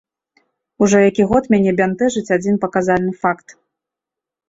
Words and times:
Ужо 0.85 1.01
які 1.09 1.27
год 1.33 1.43
мяне 1.55 1.71
бянтэжыць 1.83 2.33
адзін 2.39 2.55
паказальны 2.67 3.13
факт. 3.23 3.47